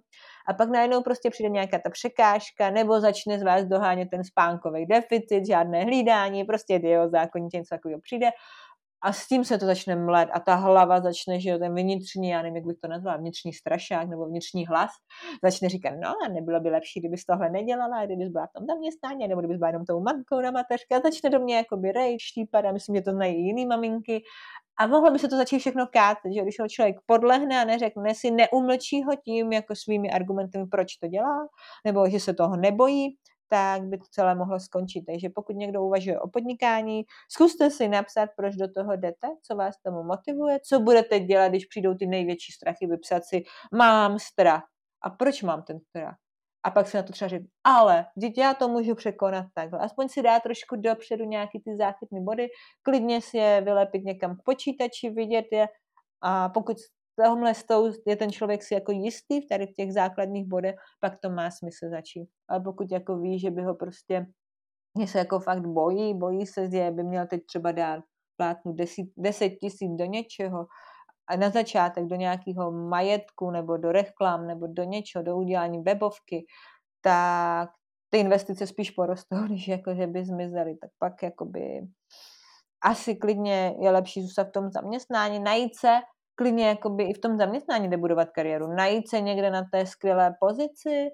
[0.49, 4.87] A pak najednou prostě přijde nějaká ta překážka, nebo začne z vás dohánět ten spánkový
[4.87, 8.31] deficit, žádné hlídání, prostě jo, zákonitě něco takového přijde
[9.03, 12.29] a s tím se to začne mlet a ta hlava začne, že jo, ten vnitřní,
[12.29, 14.91] já nevím, jak bych to nazvala, vnitřní strašák nebo vnitřní hlas,
[15.45, 19.29] začne říkat, no a nebylo by lepší, kdybys tohle nedělala, kdybys byla v tom zaměstnání,
[19.29, 22.73] nebo kdybys byla jenom tou matkou na mateřka, začne do mě jakoby rej, štípat a
[22.73, 24.23] myslím, že to znají jiný maminky.
[24.79, 28.15] A mohlo by se to začít všechno kácet, že když ho člověk podlehne a neřekne
[28.15, 31.49] si, neumlčí ho tím jako svými argumenty, proč to dělá,
[31.87, 33.17] nebo že se toho nebojí,
[33.53, 35.03] tak by to celé mohlo skončit.
[35.03, 39.75] Takže pokud někdo uvažuje o podnikání, zkuste si napsat, proč do toho jdete, co vás
[39.83, 43.43] tomu motivuje, co budete dělat, když přijdou ty největší strachy, vypsat si,
[43.75, 44.65] mám strach.
[45.05, 46.17] A proč mám ten strach?
[46.65, 49.79] A pak se na to třeba říct, ale dítě já to můžu překonat takhle.
[49.79, 52.49] Aspoň si dá trošku dopředu nějaký ty záchytné body,
[52.83, 55.69] klidně si je vylepit někam v počítači, vidět je
[56.23, 56.77] a pokud
[57.17, 57.53] tohle
[58.07, 61.51] je ten člověk si jako jistý v tady v těch základních bodech, pak to má
[61.51, 62.29] smysl začít.
[62.49, 64.27] Ale pokud jako ví, že by ho prostě
[64.95, 68.01] mě se jako fakt bojí, bojí se, že by měl teď třeba dát
[68.37, 68.77] plátnu
[69.17, 70.67] 10 tisíc do něčeho
[71.31, 76.45] a na začátek do nějakého majetku nebo do reklam nebo do něčeho, do udělání webovky,
[77.01, 77.71] tak
[78.11, 80.77] ty investice spíš porostou, než jako, že by zmizely.
[80.77, 81.81] Tak pak jakoby
[82.85, 86.01] asi klidně je lepší zůstat v tom zaměstnání, najít se
[86.43, 91.11] klidně jakoby i v tom zaměstnání nebudovat kariéru, najít se někde na té skvělé pozici,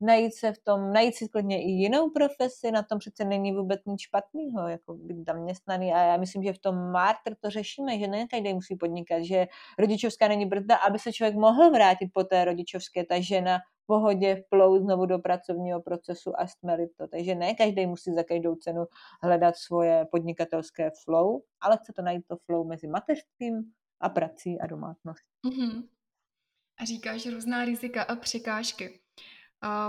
[0.00, 3.80] najít se v tom, najít si klidně i jinou profesi, na tom přece není vůbec
[3.86, 5.92] nic špatného, jako být zaměstnaný.
[5.92, 9.46] A já myslím, že v tom Martr to řešíme, že ne každý musí podnikat, že
[9.78, 14.36] rodičovská není brzda, aby se člověk mohl vrátit po té rodičovské, ta žena v pohodě
[14.36, 17.08] vplout znovu do pracovního procesu a stmelit to.
[17.08, 18.84] Takže ne každý musí za každou cenu
[19.22, 24.66] hledat svoje podnikatelské flow, ale chce to najít to flow mezi mateřstvím a prací a
[24.66, 25.26] domácností.
[25.46, 25.88] Mm-hmm.
[26.80, 29.00] A říkáš různá rizika a překážky.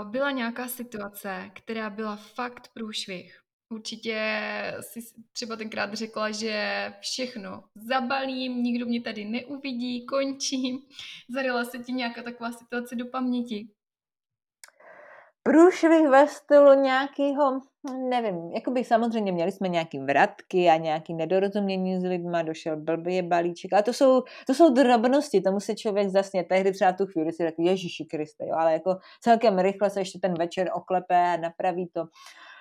[0.04, 3.40] Byla nějaká situace, která byla fakt průšvih.
[3.72, 4.20] Určitě
[4.80, 5.00] si
[5.32, 10.78] třeba tenkrát řekla, že všechno zabalím, nikdo mě tady neuvidí, končím.
[11.34, 13.68] Zarila se ti nějaká taková situace do paměti?
[15.48, 17.60] průšvih ve stylu nějakého,
[18.10, 23.22] nevím, jako by samozřejmě měli jsme nějaký vratky a nějaký nedorozumění s lidma, došel blbý
[23.22, 27.32] balíček, ale to jsou, to jsou drobnosti, tomu se člověk zasně, tehdy třeba tu chvíli
[27.32, 31.36] si řekl, Ježíši Kriste, jo, ale jako celkem rychle se ještě ten večer oklepe a
[31.36, 32.04] napraví to.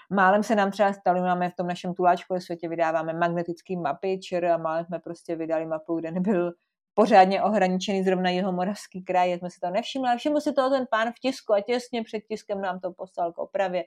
[0.10, 4.46] Málem se nám třeba stalo, máme v tom našem tuláčkovém světě, vydáváme magnetický mapy, čer
[4.46, 6.52] a málem jsme prostě vydali mapu, kde nebyl
[6.94, 10.86] pořádně ohraničený zrovna jeho moravský kraj, jsme si to nevšimli, ale všiml si toho ten
[10.92, 13.84] pán v tisku a těsně před tiskem nám to poslal k opravě.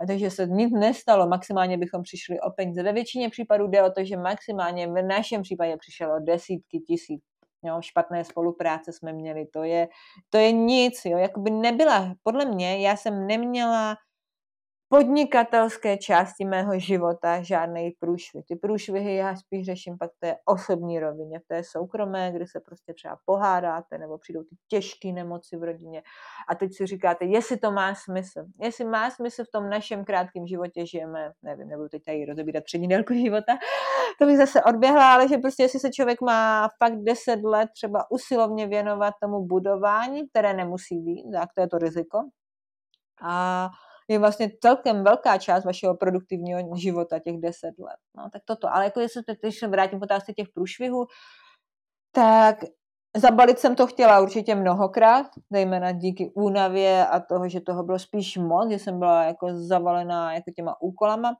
[0.00, 2.82] A takže se nic nestalo, maximálně bychom přišli o peníze.
[2.82, 7.22] Ve většině případů jde o to, že maximálně v našem případě přišlo desítky tisíc.
[7.62, 9.88] Jo, špatné spolupráce jsme měli, to je,
[10.30, 13.96] to je nic, jo, jakoby nebyla, podle mě, já jsem neměla
[14.92, 18.44] podnikatelské části mého života žádný průšvih.
[18.46, 22.60] Ty průšvihy já spíš řeším pak v té osobní rovině, v té soukromé, kdy se
[22.60, 26.02] prostě třeba pohádáte nebo přijdou ty těžké nemoci v rodině
[26.48, 28.44] a teď si říkáte, jestli to má smysl.
[28.60, 32.88] Jestli má smysl v tom našem krátkém životě žijeme, nevím, nebudu teď tady rozebírat přední
[32.88, 33.58] délku života,
[34.18, 38.10] to bych zase odběhla, ale že prostě jestli se člověk má fakt 10 let třeba
[38.10, 42.18] usilovně věnovat tomu budování, které nemusí být, tak to je to riziko.
[43.22, 43.68] A
[44.10, 47.96] je vlastně celkem velká část vašeho produktivního života, těch deset let.
[48.16, 48.74] No, tak toto.
[48.74, 51.06] Ale jako jestli teď vrátím k otázce těch průšvihů,
[52.12, 52.56] tak
[53.16, 58.36] zabalit jsem to chtěla určitě mnohokrát, zejména díky únavě a toho, že toho bylo spíš
[58.36, 61.36] moc, že jsem byla jako zavalená jako těma úkolama,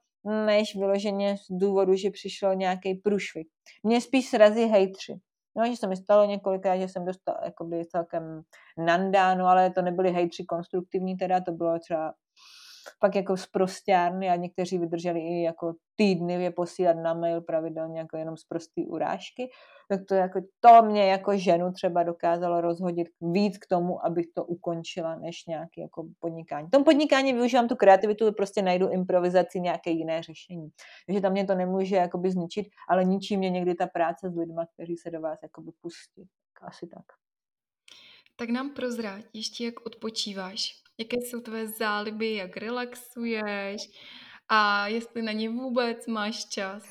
[0.46, 3.46] než vyloženě z důvodu, že přišel nějaký průšvih.
[3.82, 5.20] Mě spíš srazí hejtři.
[5.56, 8.42] No, že se mi stalo několikrát, že jsem dostala jakoby celkem
[8.78, 12.14] nandáno, ale to nebyly hejtři konstruktivní, teda to bylo třeba
[12.98, 17.98] pak jako z prostárny a někteří vydrželi i jako týdny je posílat na mail pravidelně
[17.98, 19.50] jako jenom z prostý urážky,
[19.88, 24.44] tak to, jako, to mě jako ženu třeba dokázalo rozhodit víc k tomu, abych to
[24.44, 26.66] ukončila, než nějaký jako podnikání.
[26.66, 30.68] V tom podnikání využívám tu kreativitu, prostě najdu improvizaci, nějaké jiné řešení.
[31.06, 34.62] Takže tam mě to nemůže jakoby zničit, ale ničí mě někdy ta práce s lidmi,
[34.74, 36.28] kteří se do vás jakoby pustí.
[36.62, 37.04] Asi tak.
[38.36, 40.82] Tak nám prozrať ještě, jak odpočíváš.
[41.00, 43.82] Jaké jsou tvé záliby, jak relaxuješ
[44.48, 46.82] a jestli na ně vůbec máš čas.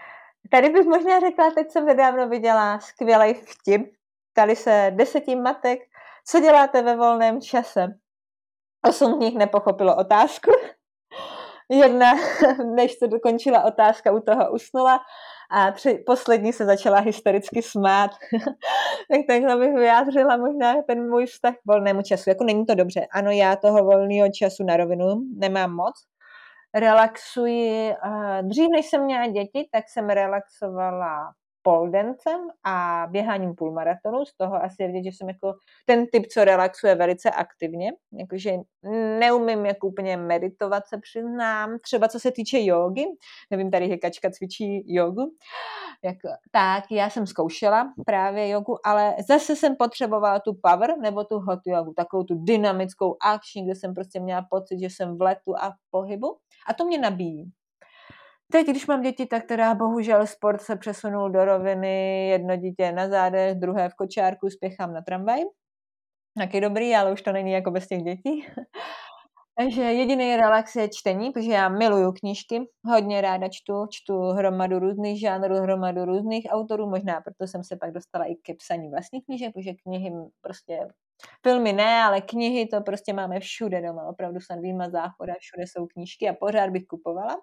[0.50, 3.82] Tady bych možná řekla, teď jsem nedávno viděla skvělý vtip.
[4.32, 5.80] Tady se deseti matek,
[6.26, 7.86] co děláte ve volném čase?
[8.88, 10.50] Osm z nich nepochopilo otázku.
[11.70, 12.12] Jedna,
[12.74, 15.00] než se dokončila otázka, u toho usnula
[15.50, 18.10] a tři, poslední se začala hystericky smát.
[19.10, 22.30] tak takhle bych vyjádřila možná ten můj vztah k volnému času.
[22.30, 23.06] Jako není to dobře.
[23.12, 25.94] Ano, já toho volného času na rovinu nemám moc.
[26.74, 27.94] Relaxuji.
[28.42, 31.32] Dřív, než jsem měla děti, tak jsem relaxovala
[31.68, 34.24] poldencem a běháním půlmaratonu.
[34.24, 35.54] Z toho asi je vidět, že jsem jako
[35.86, 37.90] ten typ, co relaxuje velice aktivně.
[38.12, 38.52] Jakože
[39.18, 41.78] neumím jako úplně meditovat, se přiznám.
[41.82, 43.04] Třeba co se týče jogy,
[43.50, 45.30] nevím, tady Hekačka cvičí jogu,
[46.04, 51.38] jako, tak já jsem zkoušela právě jogu, ale zase jsem potřebovala tu power nebo tu
[51.38, 55.56] hot jogu, takovou tu dynamickou akční, kde jsem prostě měla pocit, že jsem v letu
[55.58, 56.36] a v pohybu
[56.68, 57.52] a to mě nabíjí.
[58.52, 63.08] Teď, když mám děti, tak teda bohužel sport se přesunul do roviny, jedno dítě na
[63.08, 65.40] zádech, druhé v kočárku, spěchám na tramvaj.
[66.38, 68.46] Taky dobrý, ale už to není jako bez těch dětí.
[69.58, 75.20] Takže jediný relax je čtení, protože já miluju knížky, hodně ráda čtu, čtu hromadu různých
[75.20, 79.52] žánrů, hromadu různých autorů, možná proto jsem se pak dostala i ke psaní vlastních knížek,
[79.54, 80.88] protože knihy prostě
[81.42, 85.86] Filmy ne, ale knihy to prostě máme všude doma, opravdu snad výjima záchoda, všude jsou
[85.86, 87.36] knížky a pořád bych kupovala.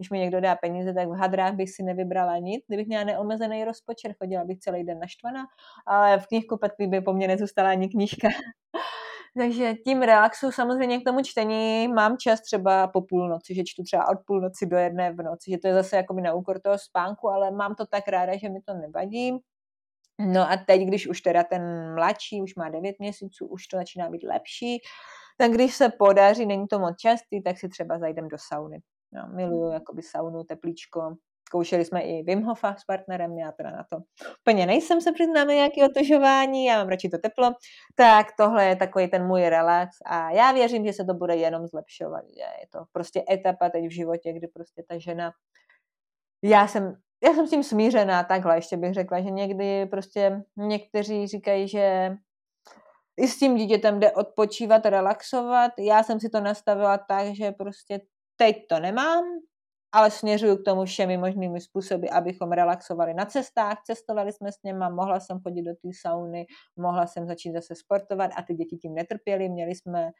[0.00, 2.64] Když mi někdo dá peníze, tak v hadrách bych si nevybrala nic.
[2.68, 5.44] Kdybych měla neomezený rozpočet, chodila bych celý den naštvaná,
[5.86, 8.28] ale v knihkupectví by po mně nezůstala ani knížka.
[9.38, 14.08] Takže tím relaxu samozřejmě k tomu čtení mám čas třeba po půlnoci, že čtu třeba
[14.08, 17.28] od půlnoci do jedné v noci, že to je zase jako na úkor toho spánku,
[17.28, 19.38] ale mám to tak ráda, že mi to nevadí.
[20.18, 24.10] No a teď, když už teda ten mladší, už má 9 měsíců, už to začíná
[24.10, 24.78] být lepší,
[25.38, 28.80] tak když se podaří, není to moc častý, tak si třeba zajdem do sauny.
[29.12, 31.16] No, miluju jakoby saunu, teplíčko.
[31.48, 33.96] Zkoušeli jsme i Wim Hofa s partnerem, já teda na to
[34.40, 37.52] úplně nejsem se přiznám nějaké otožování, já mám radši to teplo,
[37.94, 41.66] tak tohle je takový ten můj relax a já věřím, že se to bude jenom
[41.66, 45.32] zlepšovat, že je to prostě etapa teď v životě, kdy prostě ta žena,
[46.44, 51.26] já jsem já jsem s tím smířená takhle, ještě bych řekla, že někdy prostě někteří
[51.26, 52.16] říkají, že
[53.20, 55.72] i s tím dítětem jde odpočívat, relaxovat.
[55.78, 58.00] Já jsem si to nastavila tak, že prostě
[58.40, 59.24] teď to nemám,
[59.92, 64.88] ale směřuju k tomu všemi možnými způsoby, abychom relaxovali na cestách, cestovali jsme s něma,
[64.88, 68.94] mohla jsem chodit do té sauny, mohla jsem začít zase sportovat a ty děti tím
[68.94, 70.10] netrpěly, měli jsme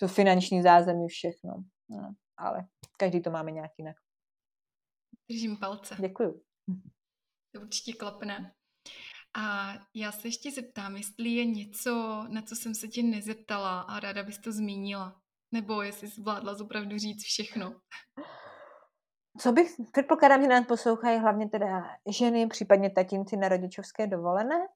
[0.00, 1.64] to finanční zázemí, všechno.
[1.88, 2.66] No, ale
[2.98, 3.96] každý to máme nějak jinak.
[5.30, 5.96] Držím palce.
[6.00, 6.42] Děkuju.
[7.54, 8.54] To určitě klapne.
[9.36, 14.00] A já se ještě zeptám, jestli je něco, na co jsem se tě nezeptala a
[14.00, 15.23] ráda bys to zmínila.
[15.54, 17.74] Nebo jestli zvládla opravdu říct všechno.
[19.38, 24.66] Co bych, předpokládám, že nás poslouchají hlavně teda ženy, případně tatínci na rodičovské dovolené.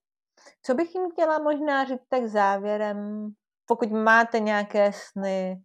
[0.62, 3.29] Co bych jim chtěla možná říct tak závěrem,
[3.66, 5.62] pokud máte nějaké sny,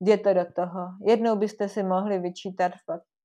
[0.00, 0.80] jděte do toho.
[1.06, 2.72] Jednou byste si mohli vyčítat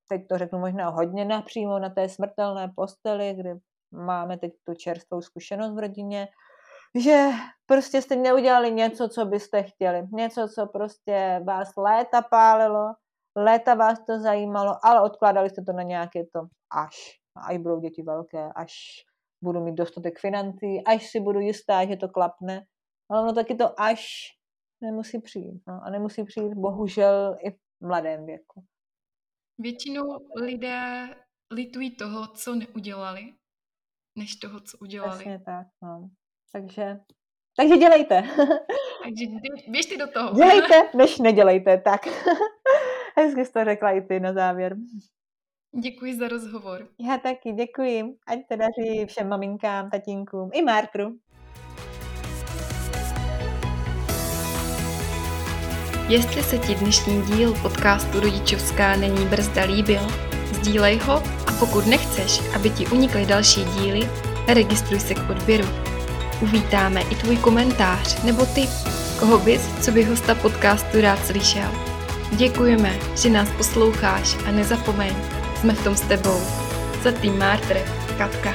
[0.08, 3.54] teď to řeknu možná hodně napřímo, na té smrtelné posteli, kde
[3.92, 6.28] máme teď tu čerstvou zkušenost v rodině,
[6.98, 7.28] že
[7.66, 10.08] prostě jste neudělali něco, co byste chtěli.
[10.12, 12.94] Něco, co prostě vás léta pálilo,
[13.36, 16.40] léta vás to zajímalo, ale odkládali jste to na nějaké to
[16.72, 16.96] až.
[17.48, 18.72] Až budou děti velké, až
[19.44, 22.66] budu mít dostatek financí, až si budu jistá, že to klapne.
[23.10, 24.04] Ale ono taky to až
[24.82, 25.62] nemusí přijít.
[25.68, 25.80] No.
[25.84, 28.64] A nemusí přijít bohužel i v mladém věku.
[29.58, 30.04] Většinou
[30.36, 31.08] lidé
[31.52, 33.22] litují toho, co neudělali,
[34.18, 35.14] než toho, co udělali.
[35.14, 36.10] Přesně tak, no.
[36.54, 37.00] Takže,
[37.56, 38.22] takže dělejte.
[39.04, 39.24] takže
[39.68, 40.34] běžte do toho.
[40.34, 42.06] Dělejte, než nedělejte, tak.
[43.16, 44.76] Hezky jsi to řekla i ty na závěr.
[45.82, 46.88] Děkuji za rozhovor.
[47.00, 48.04] Já taky děkuji.
[48.26, 51.18] Ať te daří všem maminkám, tatínkům i Mártru.
[56.08, 60.02] Jestli se ti dnešní díl podcastu Rodičovská není brzda líbil,
[60.44, 61.14] sdílej ho
[61.46, 64.00] a pokud nechceš, aby ti unikly další díly,
[64.48, 65.93] registruj se k odběru.
[66.40, 68.70] Uvítáme i tvůj komentář nebo tip,
[69.20, 71.70] koho bys, co by hosta podcastu rád slyšel.
[72.32, 75.14] Děkujeme, že nás posloucháš a nezapomeň,
[75.60, 76.40] jsme v tom s tebou.
[77.02, 77.78] Za tým Mártr,
[78.18, 78.54] Katka.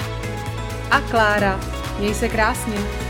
[0.91, 1.59] A Klára.
[1.99, 3.08] Měj se krásně.